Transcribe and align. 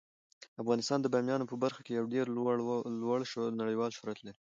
افغانستان 0.61 0.99
د 1.01 1.07
بامیان 1.13 1.41
په 1.51 1.55
برخه 1.63 1.81
کې 1.85 1.91
یو 1.99 2.05
ډیر 2.13 2.25
لوړ 2.35 2.55
نړیوال 3.61 3.91
شهرت 3.99 4.19
لري. 4.25 4.37